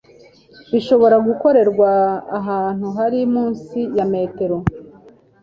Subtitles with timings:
[0.71, 1.89] bishobora gukorerwa
[2.39, 4.57] ahantu hari munsi ya metero